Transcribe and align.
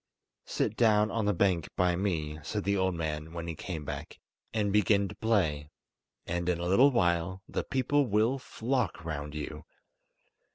"Sit 0.47 0.75
down 0.75 1.11
on 1.11 1.25
the 1.25 1.31
bank 1.35 1.69
by 1.75 1.95
me," 1.95 2.39
said 2.41 2.63
the 2.63 2.75
old 2.75 2.95
man, 2.95 3.33
when 3.33 3.45
he 3.45 3.53
came 3.53 3.85
back, 3.85 4.19
"and 4.51 4.73
begin 4.73 5.07
to 5.07 5.13
play, 5.13 5.69
and 6.25 6.49
in 6.49 6.57
a 6.59 6.65
little 6.65 6.89
while 6.89 7.43
the 7.47 7.63
people 7.63 8.07
will 8.07 8.39
flock 8.39 9.05
round 9.05 9.35
you." 9.35 9.63